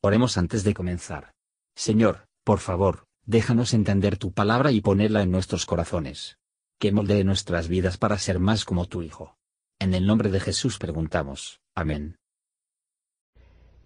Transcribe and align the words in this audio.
Oremos 0.00 0.38
antes 0.38 0.62
de 0.62 0.74
comenzar. 0.74 1.32
Señor, 1.74 2.28
por 2.44 2.60
favor, 2.60 3.06
déjanos 3.26 3.74
entender 3.74 4.16
tu 4.16 4.32
palabra 4.32 4.70
y 4.70 4.80
ponerla 4.80 5.22
en 5.22 5.32
nuestros 5.32 5.66
corazones. 5.66 6.38
Que 6.78 6.92
moldee 6.92 7.24
nuestras 7.24 7.66
vidas 7.66 7.98
para 7.98 8.16
ser 8.18 8.38
más 8.38 8.64
como 8.64 8.86
tu 8.86 9.02
Hijo. 9.02 9.36
En 9.80 9.94
el 9.94 10.06
nombre 10.06 10.30
de 10.30 10.38
Jesús 10.38 10.78
preguntamos. 10.78 11.60
Amén. 11.74 12.16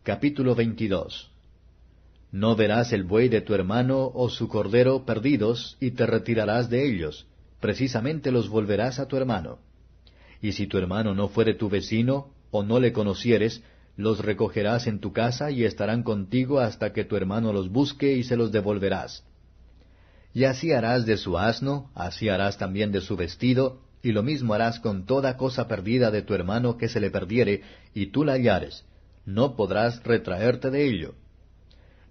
Capítulo 0.03 0.54
22 0.54 1.32
No 2.31 2.57
verás 2.57 2.93
el 2.93 3.04
buey 3.04 3.31
de 3.31 3.40
tu 3.40 3.54
hermano 3.54 4.11
o 4.13 4.29
su 4.29 4.49
cordero 4.49 5.07
perdidos 5.07 5.79
y 5.81 5.93
te 5.93 6.04
retirarás 6.04 6.68
de 6.68 6.86
ellos, 6.86 7.26
precisamente 7.58 8.32
los 8.32 8.50
volverás 8.50 8.99
a 8.99 9.08
tu 9.08 9.17
hermano. 9.17 9.61
Y 10.43 10.53
si 10.53 10.67
tu 10.67 10.76
hermano 10.76 11.14
no 11.14 11.29
fuere 11.29 11.54
tu 11.54 11.71
vecino, 11.71 12.35
o 12.50 12.63
no 12.63 12.81
le 12.81 12.93
conocieres, 12.93 13.63
los 13.96 14.21
recogerás 14.21 14.87
en 14.87 15.01
tu 15.01 15.13
casa 15.13 15.51
y 15.51 15.64
estarán 15.64 16.03
contigo 16.03 16.61
hasta 16.61 16.93
que 16.93 17.05
tu 17.05 17.17
hermano 17.17 17.53
los 17.53 17.71
busque 17.71 18.13
y 18.13 18.25
se 18.25 18.37
los 18.37 18.53
devolverás. 18.53 19.25
Y 20.35 20.45
así 20.45 20.73
harás 20.73 21.05
de 21.05 21.18
su 21.18 21.39
asno, 21.39 21.91
así 21.95 22.29
harás 22.29 22.57
también 22.57 22.91
de 22.91 23.03
su 23.03 23.17
vestido, 23.17 23.81
y 24.03 24.13
lo 24.13 24.23
mismo 24.23 24.55
harás 24.55 24.81
con 24.81 25.05
toda 25.05 25.37
cosa 25.37 25.68
perdida 25.68 26.11
de 26.11 26.23
tu 26.23 26.35
hermano 26.35 26.77
que 26.79 26.89
se 26.89 27.01
le 27.01 27.11
perdiere, 27.11 27.63
y 27.95 28.07
tú 28.07 28.25
la 28.25 28.32
hallares, 28.32 28.85
no 29.27 29.57
podrás 29.57 30.03
retraerte 30.03 30.71
de 30.71 30.87
ello. 30.87 31.15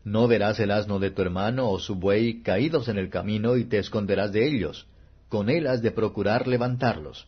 No 0.04 0.27
verás 0.27 0.59
el 0.59 0.71
asno 0.71 0.99
de 0.99 1.12
tu 1.12 1.21
hermano 1.21 1.70
o 1.70 1.79
su 1.79 1.95
buey 1.95 2.41
caídos 2.41 2.88
en 2.88 2.98
el 2.98 3.09
camino 3.09 3.57
y 3.57 3.66
te 3.66 3.77
esconderás 3.79 4.32
de 4.32 4.48
ellos, 4.48 4.88
con 5.29 5.49
él 5.49 5.68
has 5.68 5.82
de 5.82 5.91
procurar 5.91 6.48
levantarlos. 6.48 7.27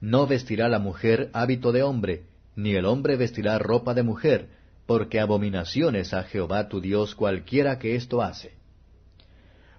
No 0.00 0.26
vestirá 0.26 0.68
la 0.68 0.78
mujer 0.78 1.30
hábito 1.32 1.72
de 1.72 1.82
hombre, 1.82 2.24
ni 2.58 2.74
el 2.74 2.86
hombre 2.86 3.14
vestirá 3.14 3.56
ropa 3.60 3.94
de 3.94 4.02
mujer, 4.02 4.48
porque 4.84 5.20
abominación 5.20 5.94
es 5.94 6.12
a 6.12 6.24
Jehová 6.24 6.68
tu 6.68 6.80
Dios 6.80 7.14
cualquiera 7.14 7.78
que 7.78 7.94
esto 7.94 8.20
hace. 8.20 8.56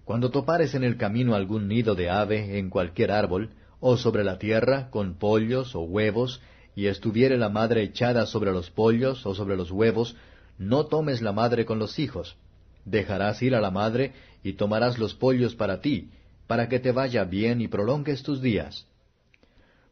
Cuando 0.06 0.32
topares 0.32 0.74
en 0.76 0.86
el 0.86 0.96
camino 0.96 1.36
algún 1.36 1.68
nido 1.68 1.94
de 1.94 2.10
ave 2.10 2.58
en 2.58 2.70
cualquier 2.70 3.12
árbol, 3.12 3.50
o 3.82 3.98
sobre 3.98 4.24
la 4.24 4.38
tierra, 4.38 4.90
con 4.92 5.16
pollos 5.16 5.76
o 5.76 5.82
huevos, 5.82 6.42
y 6.74 6.86
estuviere 6.86 7.38
la 7.38 7.50
madre 7.50 7.84
echada 7.84 8.26
sobre 8.26 8.54
los 8.54 8.70
pollos 8.70 9.26
o 9.26 9.36
sobre 9.36 9.58
los 9.58 9.72
huevos, 9.72 10.16
no 10.58 10.86
tomes 10.86 11.22
la 11.22 11.34
madre 11.34 11.66
con 11.66 11.80
los 11.80 12.00
hijos. 12.00 12.38
Dejarás 12.86 13.42
ir 13.42 13.56
a 13.56 13.62
la 13.62 13.72
madre 13.72 14.14
y 14.42 14.54
tomarás 14.54 14.98
los 14.98 15.16
pollos 15.16 15.54
para 15.54 15.82
ti, 15.82 16.12
para 16.48 16.70
que 16.70 16.80
te 16.80 16.94
vaya 16.94 17.26
bien 17.26 17.60
y 17.60 17.68
prolongues 17.68 18.24
tus 18.24 18.42
días. 18.42 18.88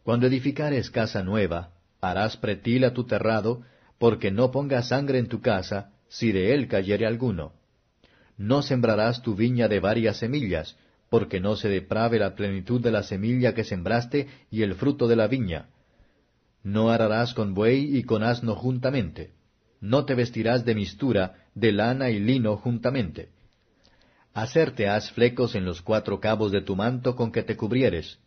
Cuando 0.04 0.28
edificares 0.28 0.90
casa 0.90 1.22
nueva, 1.22 1.72
harás 2.02 2.38
pretil 2.38 2.86
a 2.86 2.94
tu 2.94 3.06
terrado, 3.06 3.64
porque 3.98 4.32
no 4.32 4.52
pongas 4.52 4.90
sangre 4.90 5.20
en 5.20 5.28
tu 5.28 5.42
casa, 5.42 5.92
si 6.08 6.32
de 6.32 6.54
él 6.54 6.68
cayere 6.68 7.06
alguno. 7.06 7.54
No 8.38 8.62
sembrarás 8.62 9.22
tu 9.22 9.36
viña 9.36 9.68
de 9.68 9.80
varias 9.80 10.18
semillas, 10.18 10.78
porque 11.10 11.40
no 11.40 11.56
se 11.56 11.70
deprave 11.70 12.20
la 12.20 12.36
plenitud 12.36 12.82
de 12.82 12.92
la 12.92 13.04
semilla 13.04 13.54
que 13.54 13.64
sembraste 13.64 14.28
y 14.52 14.62
el 14.62 14.76
fruto 14.76 15.08
de 15.08 15.16
la 15.16 15.28
viña. 15.28 15.70
No 16.64 16.90
ararás 16.90 17.34
con 17.34 17.54
buey 17.54 17.98
y 17.98 18.04
con 18.04 18.24
asno 18.24 18.56
juntamente. 18.56 19.32
No 19.80 20.06
te 20.06 20.16
vestirás 20.16 20.66
de 20.66 20.76
mistura, 20.76 21.46
de 21.56 21.72
lana 21.72 22.10
y 22.10 22.20
lino 22.20 22.58
juntamente. 22.58 23.30
Hacerte 24.34 24.88
has 24.88 25.12
flecos 25.12 25.56
en 25.56 25.66
los 25.66 25.82
cuatro 25.82 26.20
cabos 26.20 26.52
de 26.52 26.62
tu 26.62 26.76
manto 26.76 27.16
con 27.16 27.32
que 27.32 27.42
te 27.42 27.56
cubrieres, 27.56 28.20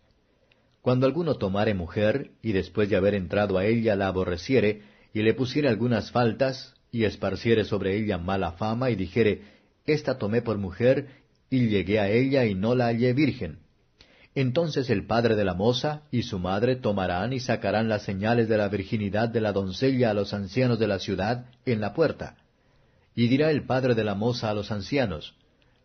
cuando 0.82 1.06
alguno 1.06 1.34
tomare 1.34 1.74
mujer, 1.74 2.30
y 2.42 2.52
después 2.52 2.88
de 2.88 2.96
haber 2.96 3.14
entrado 3.14 3.58
a 3.58 3.66
ella 3.66 3.96
la 3.96 4.08
aborreciere, 4.08 4.82
y 5.12 5.22
le 5.22 5.34
pusiere 5.34 5.68
algunas 5.68 6.10
faltas, 6.10 6.74
y 6.90 7.04
esparciere 7.04 7.64
sobre 7.64 7.96
ella 7.96 8.18
mala 8.18 8.52
fama, 8.52 8.90
y 8.90 8.96
dijere, 8.96 9.42
Esta 9.86 10.18
tomé 10.18 10.42
por 10.42 10.58
mujer, 10.58 11.08
y 11.50 11.68
llegué 11.68 12.00
a 12.00 12.08
ella 12.08 12.46
y 12.46 12.54
no 12.54 12.74
la 12.74 12.86
hallé 12.86 13.12
virgen. 13.12 13.58
Entonces 14.34 14.88
el 14.90 15.06
padre 15.06 15.34
de 15.34 15.44
la 15.44 15.54
moza 15.54 16.02
y 16.12 16.22
su 16.22 16.38
madre 16.38 16.76
tomarán 16.76 17.32
y 17.32 17.40
sacarán 17.40 17.88
las 17.88 18.04
señales 18.04 18.48
de 18.48 18.56
la 18.56 18.68
virginidad 18.68 19.28
de 19.28 19.40
la 19.40 19.52
doncella 19.52 20.10
a 20.10 20.14
los 20.14 20.32
ancianos 20.32 20.78
de 20.78 20.86
la 20.86 21.00
ciudad 21.00 21.46
en 21.66 21.80
la 21.80 21.94
puerta. 21.94 22.36
Y 23.16 23.26
dirá 23.26 23.50
el 23.50 23.66
padre 23.66 23.96
de 23.96 24.04
la 24.04 24.14
moza 24.14 24.48
a 24.48 24.54
los 24.54 24.70
ancianos, 24.70 25.34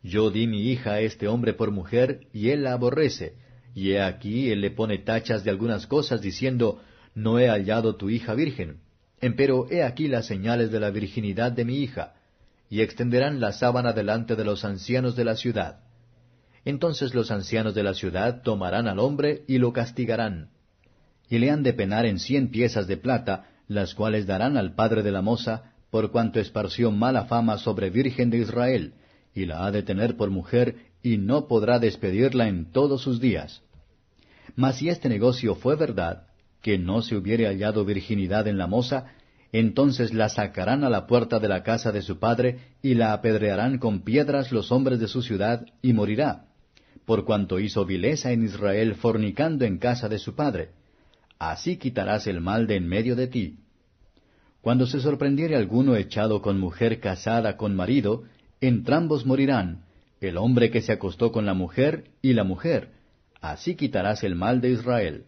Yo 0.04 0.30
di 0.30 0.46
mi 0.46 0.70
hija 0.70 0.94
a 0.94 1.00
este 1.00 1.28
hombre 1.28 1.54
por 1.54 1.72
mujer, 1.72 2.28
y 2.32 2.52
él 2.52 2.64
la 2.64 2.74
aborrece, 2.74 3.34
y 3.76 3.92
he 3.92 4.02
aquí 4.02 4.52
él 4.52 4.62
le 4.62 4.72
pone 4.72 5.00
tachas 5.00 5.44
de 5.44 5.52
algunas 5.52 5.86
cosas, 5.86 6.22
diciendo, 6.22 6.82
No 7.14 7.40
he 7.40 7.50
hallado 7.50 7.98
tu 7.98 8.10
hija 8.10 8.34
virgen. 8.34 8.80
Empero 9.20 9.68
he 9.70 9.84
aquí 9.84 10.08
las 10.08 10.26
señales 10.26 10.72
de 10.72 10.80
la 10.80 10.92
virginidad 10.92 11.52
de 11.52 11.66
mi 11.66 11.80
hija, 11.80 12.14
y 12.70 12.80
extenderán 12.80 13.42
la 13.42 13.52
sábana 13.52 13.92
delante 13.92 14.38
de 14.38 14.46
los 14.46 14.64
ancianos 14.64 15.18
de 15.18 15.26
la 15.26 15.36
ciudad. 15.36 15.82
Entonces 16.64 17.14
los 17.14 17.32
ancianos 17.32 17.76
de 17.76 17.84
la 17.84 17.94
ciudad 17.94 18.42
tomarán 18.44 18.88
al 18.88 18.98
hombre 18.98 19.44
y 19.46 19.58
lo 19.58 19.74
castigarán. 19.74 20.52
Y 21.30 21.38
le 21.40 21.52
han 21.52 21.62
de 21.62 21.74
penar 21.74 22.06
en 22.06 22.20
cien 22.20 22.52
piezas 22.52 22.88
de 22.88 22.96
plata, 22.96 23.50
las 23.68 23.94
cuales 23.94 24.26
darán 24.26 24.56
al 24.56 24.74
padre 24.74 25.04
de 25.04 25.12
la 25.12 25.22
moza, 25.22 25.74
por 25.90 26.12
cuanto 26.12 26.40
esparció 26.40 26.92
mala 26.92 27.26
fama 27.26 27.58
sobre 27.58 27.90
Virgen 27.90 28.30
de 28.30 28.38
Israel, 28.38 28.94
y 29.34 29.46
la 29.46 29.66
ha 29.66 29.72
de 29.72 29.84
tener 29.84 30.16
por 30.16 30.30
mujer, 30.30 30.78
y 31.04 31.18
no 31.18 31.48
podrá 31.48 31.78
despedirla 31.80 32.48
en 32.48 32.72
todos 32.72 33.02
sus 33.02 33.20
días. 33.20 33.62
Mas 34.56 34.78
si 34.78 34.90
este 34.90 35.10
negocio 35.10 35.56
fue 35.56 35.76
verdad, 35.76 36.28
que 36.62 36.78
no 36.78 37.02
se 37.02 37.16
hubiere 37.16 37.46
hallado 37.46 37.86
virginidad 37.86 38.48
en 38.48 38.58
la 38.58 38.68
moza, 38.68 39.06
entonces 39.52 40.14
la 40.14 40.30
sacarán 40.30 40.84
a 40.84 40.90
la 40.90 41.08
puerta 41.08 41.40
de 41.40 41.48
la 41.48 41.64
casa 41.64 41.92
de 41.92 42.02
su 42.02 42.20
padre, 42.20 42.60
y 42.82 42.96
la 42.96 43.14
apedrearán 43.14 43.78
con 43.78 44.02
piedras 44.02 44.52
los 44.52 44.72
hombres 44.72 45.00
de 45.00 45.08
su 45.08 45.22
ciudad, 45.22 45.66
y 45.82 45.94
morirá, 45.94 46.46
por 47.06 47.24
cuanto 47.26 47.60
hizo 47.60 47.86
vileza 47.86 48.32
en 48.32 48.44
Israel 48.44 48.96
fornicando 48.96 49.66
en 49.66 49.78
casa 49.78 50.10
de 50.10 50.20
su 50.20 50.36
padre. 50.36 50.70
Así 51.38 51.78
quitarás 51.78 52.28
el 52.28 52.42
mal 52.42 52.68
de 52.68 52.78
en 52.78 52.88
medio 52.88 53.16
de 53.16 53.28
ti. 53.28 53.60
Cuando 54.62 54.88
se 54.88 55.00
sorprendiere 55.00 55.56
alguno 55.56 55.96
echado 55.96 56.42
con 56.42 56.60
mujer 56.60 57.00
casada 57.00 57.58
con 57.58 57.76
marido, 57.76 58.24
entrambos 58.62 59.26
morirán, 59.26 59.84
el 60.22 60.38
hombre 60.38 60.72
que 60.72 60.82
se 60.82 60.92
acostó 60.92 61.32
con 61.32 61.46
la 61.46 61.54
mujer 61.54 62.06
y 62.22 62.34
la 62.34 62.44
mujer, 62.44 62.90
así 63.42 63.76
quitarás 63.76 64.24
el 64.24 64.36
mal 64.36 64.62
de 64.62 64.72
Israel. 64.72 65.26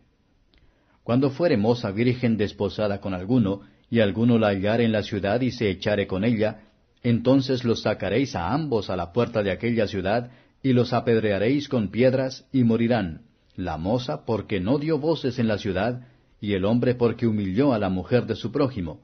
Cuando 1.03 1.29
fuere 1.29 1.57
moza 1.57 1.91
virgen 1.91 2.37
desposada 2.37 2.99
con 2.99 3.13
alguno, 3.13 3.61
y 3.89 4.01
alguno 4.01 4.37
la 4.37 4.47
hallare 4.47 4.83
en 4.83 4.91
la 4.91 5.03
ciudad 5.03 5.39
y 5.41 5.51
se 5.51 5.69
echare 5.69 6.07
con 6.07 6.25
ella, 6.25 6.63
entonces 7.03 7.63
los 7.63 7.83
sacaréis 7.83 8.35
a 8.35 8.53
ambos 8.53 8.89
a 8.89 8.95
la 8.95 9.13
puerta 9.13 9.43
de 9.43 9.51
aquella 9.51 9.87
ciudad, 9.87 10.31
y 10.61 10.73
los 10.73 10.91
apedrearéis 10.91 11.69
con 11.69 11.89
piedras, 11.89 12.45
y 12.51 12.63
morirán, 12.63 13.21
la 13.55 13.77
moza 13.77 14.25
porque 14.25 14.59
no 14.59 14.79
dio 14.79 14.99
voces 14.99 15.39
en 15.39 15.47
la 15.47 15.57
ciudad, 15.57 16.07
y 16.41 16.53
el 16.53 16.65
hombre 16.65 16.95
porque 16.95 17.27
humilló 17.27 17.73
a 17.73 17.79
la 17.79 17.89
mujer 17.89 18.25
de 18.25 18.35
su 18.35 18.51
prójimo. 18.51 19.01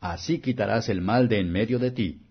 Así 0.00 0.40
quitarás 0.40 0.88
el 0.88 1.00
mal 1.00 1.28
de 1.28 1.40
en 1.40 1.50
medio 1.50 1.78
de 1.78 1.90
ti. 1.90 2.22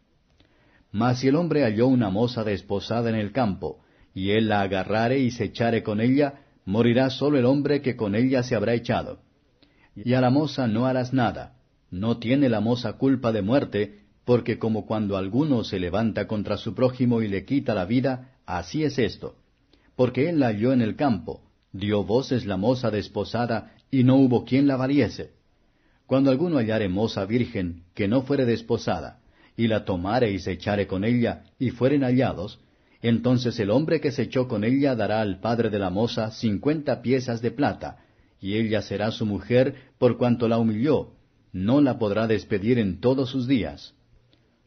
Mas 0.92 1.20
si 1.20 1.28
el 1.28 1.36
hombre 1.36 1.64
halló 1.64 1.88
una 1.88 2.10
moza 2.10 2.44
desposada 2.44 3.10
en 3.10 3.16
el 3.16 3.32
campo, 3.32 3.82
y 4.14 4.32
él 4.32 4.50
la 4.50 4.62
agarrare 4.62 5.20
y 5.20 5.32
se 5.32 5.46
echare 5.46 5.84
con 5.84 6.02
ella, 6.02 6.42
morirá 6.66 7.10
solo 7.10 7.38
el 7.38 7.46
hombre 7.46 7.82
que 7.82 7.96
con 7.96 8.16
ella 8.16 8.44
se 8.44 8.56
habrá 8.56 8.74
echado. 8.74 9.20
Y 9.96 10.14
a 10.14 10.22
la 10.22 10.30
moza 10.30 10.68
no 10.68 10.86
harás 10.86 11.14
nada, 11.14 11.56
no 11.92 12.18
tiene 12.18 12.50
la 12.50 12.60
moza 12.60 12.94
culpa 12.94 13.32
de 13.32 13.42
muerte, 13.42 14.00
porque 14.26 14.60
como 14.60 14.86
cuando 14.86 15.18
alguno 15.18 15.64
se 15.64 15.80
levanta 15.80 16.28
contra 16.28 16.58
su 16.58 16.76
prójimo 16.76 17.22
y 17.22 17.28
le 17.28 17.46
quita 17.46 17.74
la 17.74 17.86
vida, 17.86 18.36
así 18.46 18.84
es 18.84 19.00
esto. 19.00 19.36
Porque 19.96 20.30
él 20.30 20.40
la 20.40 20.48
halló 20.48 20.72
en 20.72 20.82
el 20.82 20.96
campo, 20.96 21.42
dio 21.72 22.04
voces 22.04 22.46
la 22.46 22.58
moza 22.58 22.92
desposada, 22.92 23.74
y 23.92 24.04
no 24.04 24.16
hubo 24.18 24.46
quien 24.46 24.68
la 24.68 24.78
valiese. 24.78 25.32
Cuando 26.06 26.32
alguno 26.32 26.58
hallare 26.58 26.90
moza 26.90 27.26
virgen, 27.26 27.84
que 27.96 28.08
no 28.08 28.22
fuere 28.22 28.46
desposada, 28.46 29.20
y 29.58 29.68
la 29.68 29.84
tomare 29.84 30.32
y 30.32 30.40
se 30.40 30.54
echare 30.54 30.88
con 30.88 31.04
ella, 31.04 31.44
y 31.58 31.72
fueren 31.72 32.04
hallados, 32.04 32.60
entonces 33.02 33.60
el 33.60 33.70
hombre 33.70 34.02
que 34.02 34.12
se 34.12 34.24
echó 34.24 34.48
con 34.48 34.64
ella 34.64 34.96
dará 34.96 35.22
al 35.22 35.40
padre 35.40 35.70
de 35.70 35.80
la 35.80 35.90
moza 35.90 36.32
cincuenta 36.32 37.02
piezas 37.02 37.42
de 37.42 37.52
plata, 37.52 38.00
y 38.42 38.56
ella 38.56 38.82
será 38.82 39.12
su 39.12 39.26
mujer 39.26 39.76
por 39.98 40.18
cuanto 40.18 40.48
la 40.48 40.58
humilló, 40.58 41.12
no 41.52 41.82
la 41.82 41.98
podrá 41.98 42.28
despedir 42.28 42.78
en 42.78 43.00
todos 43.00 43.30
sus 43.30 43.48
días. 43.48 43.96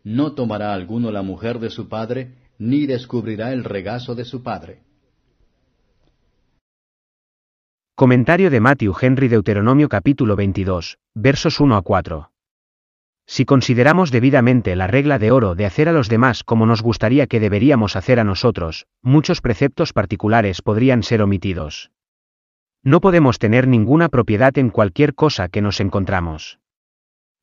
No 0.05 0.32
tomará 0.32 0.73
alguno 0.73 1.12
la 1.12 1.23
mujer 1.23 1.58
de 1.58 1.70
su 1.70 1.88
padre, 1.88 2.34
ni 2.58 2.87
descubrirá 2.87 3.52
el 3.52 3.64
regazo 3.64 4.14
de 4.14 4.25
su 4.25 4.43
padre. 4.43 4.81
Comentario 7.94 8.50
de 8.50 8.61
Matthew 8.61 8.94
Henry 9.00 9.28
Deuteronomio 9.28 9.88
capítulo 9.88 10.35
22, 10.35 10.99
versos 11.14 11.61
1 11.61 11.76
a 11.76 11.82
4. 11.82 12.31
Si 13.27 13.45
consideramos 13.45 14.11
debidamente 14.11 14.77
la 14.77 14.87
regla 14.87 15.19
de 15.19 15.31
oro 15.31 15.55
de 15.55 15.67
hacer 15.67 15.89
a 15.89 15.93
los 15.93 16.09
demás 16.09 16.45
como 16.45 16.67
nos 16.67 16.83
gustaría 16.83 17.27
que 17.27 17.41
deberíamos 17.41 17.97
hacer 17.97 18.21
a 18.21 18.25
nosotros, 18.25 18.87
muchos 19.03 19.41
preceptos 19.41 19.93
particulares 19.93 20.63
podrían 20.63 21.03
ser 21.03 21.23
omitidos. 21.23 21.91
No 22.83 23.01
podemos 23.01 23.39
tener 23.39 23.69
ninguna 23.69 24.09
propiedad 24.09 24.59
en 24.59 24.71
cualquier 24.71 25.15
cosa 25.15 25.49
que 25.49 25.63
nos 25.63 25.81
encontramos. 25.81 26.59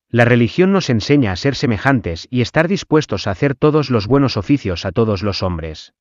La 0.10 0.26
religión 0.26 0.74
nos 0.74 0.90
enseña 0.90 1.32
a 1.32 1.36
ser 1.36 1.56
semejantes 1.56 2.28
y 2.30 2.42
estar 2.42 2.68
dispuestos 2.68 3.28
a 3.28 3.32
hacer 3.32 3.56
todos 3.56 3.90
los 3.90 4.08
buenos 4.08 4.38
oficios 4.38 4.86
a 4.86 4.92
todos 4.92 5.24
los 5.24 5.44
hombres. 5.44 5.94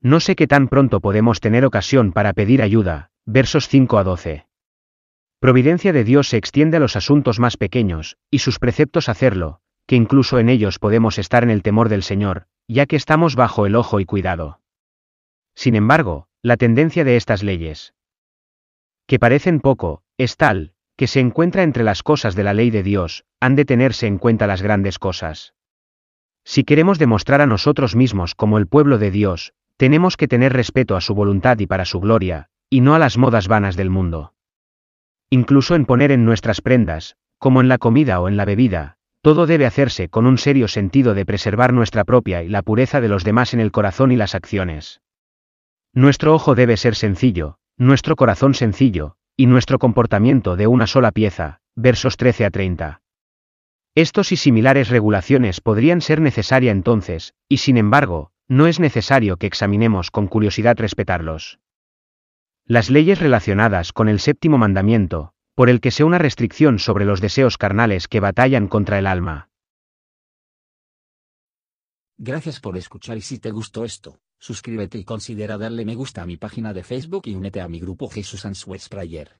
No 0.00 0.20
sé 0.20 0.34
qué 0.34 0.46
tan 0.46 0.68
pronto 0.68 1.00
podemos 1.00 1.40
tener 1.40 1.66
ocasión 1.66 2.12
para 2.12 2.32
pedir 2.32 2.62
ayuda, 2.62 3.10
versos 3.26 3.68
5 3.68 3.98
a 3.98 4.04
12. 4.04 4.49
Providencia 5.40 5.94
de 5.94 6.04
Dios 6.04 6.28
se 6.28 6.36
extiende 6.36 6.76
a 6.76 6.80
los 6.80 6.96
asuntos 6.96 7.40
más 7.40 7.56
pequeños, 7.56 8.18
y 8.30 8.40
sus 8.40 8.58
preceptos 8.58 9.08
hacerlo, 9.08 9.62
que 9.86 9.96
incluso 9.96 10.38
en 10.38 10.50
ellos 10.50 10.78
podemos 10.78 11.18
estar 11.18 11.42
en 11.42 11.50
el 11.50 11.62
temor 11.62 11.88
del 11.88 12.02
Señor, 12.02 12.46
ya 12.68 12.84
que 12.84 12.96
estamos 12.96 13.36
bajo 13.36 13.64
el 13.64 13.74
ojo 13.74 14.00
y 14.00 14.04
cuidado. 14.04 14.60
Sin 15.54 15.76
embargo, 15.76 16.28
la 16.42 16.58
tendencia 16.58 17.04
de 17.04 17.16
estas 17.16 17.42
leyes, 17.42 17.94
que 19.06 19.18
parecen 19.18 19.60
poco, 19.60 20.02
es 20.18 20.36
tal, 20.36 20.74
que 20.94 21.06
se 21.06 21.20
encuentra 21.20 21.62
entre 21.62 21.84
las 21.84 22.02
cosas 22.02 22.36
de 22.36 22.44
la 22.44 22.52
ley 22.52 22.70
de 22.70 22.82
Dios, 22.82 23.24
han 23.40 23.56
de 23.56 23.64
tenerse 23.64 24.06
en 24.06 24.18
cuenta 24.18 24.46
las 24.46 24.60
grandes 24.60 24.98
cosas. 24.98 25.54
Si 26.44 26.64
queremos 26.64 26.98
demostrar 26.98 27.40
a 27.40 27.46
nosotros 27.46 27.96
mismos 27.96 28.34
como 28.34 28.58
el 28.58 28.66
pueblo 28.66 28.98
de 28.98 29.10
Dios, 29.10 29.54
tenemos 29.78 30.18
que 30.18 30.28
tener 30.28 30.52
respeto 30.52 30.96
a 30.96 31.00
su 31.00 31.14
voluntad 31.14 31.58
y 31.60 31.66
para 31.66 31.86
su 31.86 31.98
gloria, 31.98 32.50
y 32.68 32.82
no 32.82 32.94
a 32.94 32.98
las 32.98 33.16
modas 33.16 33.48
vanas 33.48 33.74
del 33.74 33.88
mundo. 33.88 34.34
Incluso 35.30 35.76
en 35.76 35.86
poner 35.86 36.10
en 36.10 36.24
nuestras 36.24 36.60
prendas, 36.60 37.16
como 37.38 37.60
en 37.60 37.68
la 37.68 37.78
comida 37.78 38.20
o 38.20 38.28
en 38.28 38.36
la 38.36 38.44
bebida, 38.44 38.96
todo 39.22 39.46
debe 39.46 39.66
hacerse 39.66 40.08
con 40.08 40.26
un 40.26 40.38
serio 40.38 40.66
sentido 40.66 41.14
de 41.14 41.24
preservar 41.24 41.72
nuestra 41.72 42.04
propia 42.04 42.42
y 42.42 42.48
la 42.48 42.62
pureza 42.62 43.00
de 43.00 43.08
los 43.08 43.22
demás 43.22 43.54
en 43.54 43.60
el 43.60 43.70
corazón 43.70 44.12
y 44.12 44.16
las 44.16 44.34
acciones. 44.34 45.02
Nuestro 45.92 46.34
ojo 46.34 46.54
debe 46.54 46.76
ser 46.76 46.94
sencillo, 46.94 47.58
nuestro 47.76 48.16
corazón 48.16 48.54
sencillo, 48.54 49.16
y 49.36 49.46
nuestro 49.46 49.78
comportamiento 49.78 50.56
de 50.56 50.66
una 50.66 50.86
sola 50.86 51.12
pieza, 51.12 51.60
versos 51.76 52.16
13 52.16 52.46
a 52.46 52.50
30. 52.50 53.00
Estos 53.94 54.32
y 54.32 54.36
similares 54.36 54.88
regulaciones 54.88 55.60
podrían 55.60 56.00
ser 56.00 56.20
necesaria 56.20 56.72
entonces, 56.72 57.34
y 57.48 57.58
sin 57.58 57.76
embargo, 57.76 58.32
no 58.48 58.66
es 58.66 58.80
necesario 58.80 59.36
que 59.36 59.46
examinemos 59.46 60.10
con 60.10 60.26
curiosidad 60.26 60.76
respetarlos. 60.78 61.58
Las 62.70 62.88
leyes 62.88 63.18
relacionadas 63.18 63.92
con 63.92 64.08
el 64.08 64.20
séptimo 64.20 64.56
mandamiento, 64.56 65.32
por 65.56 65.70
el 65.70 65.80
que 65.80 65.90
sea 65.90 66.06
una 66.06 66.18
restricción 66.18 66.78
sobre 66.78 67.04
los 67.04 67.20
deseos 67.20 67.58
carnales 67.58 68.06
que 68.06 68.20
batallan 68.20 68.68
contra 68.68 68.96
el 69.00 69.08
alma. 69.08 69.48
Gracias 72.16 72.60
por 72.60 72.76
escuchar 72.76 73.16
y 73.16 73.22
si 73.22 73.40
te 73.40 73.50
gustó 73.50 73.84
esto, 73.84 74.20
suscríbete 74.38 74.98
y 74.98 75.04
considera 75.04 75.58
darle 75.58 75.84
me 75.84 75.96
gusta 75.96 76.22
a 76.22 76.26
mi 76.26 76.36
página 76.36 76.72
de 76.72 76.84
Facebook 76.84 77.22
y 77.24 77.34
únete 77.34 77.60
a 77.60 77.66
mi 77.66 77.80
grupo 77.80 78.08
Jesús 78.08 78.46
Answers 78.46 78.88
Prayer. 78.88 79.39